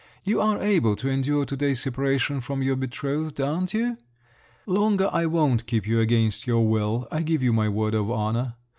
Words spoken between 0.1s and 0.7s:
You are